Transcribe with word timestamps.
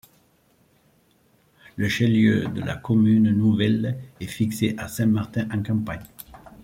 Le 1.75 1.87
chef-lieu 1.87 2.45
de 2.47 2.61
la 2.61 2.75
commune 2.75 3.37
nouvelle 3.37 3.99
est 4.19 4.25
fixé 4.25 4.73
à 4.79 4.87
Saint-Martin-en-Campagne. 4.87 6.07